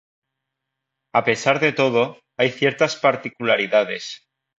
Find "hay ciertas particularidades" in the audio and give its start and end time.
2.35-4.27